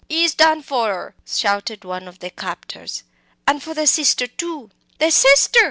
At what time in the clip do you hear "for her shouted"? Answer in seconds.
0.63-1.85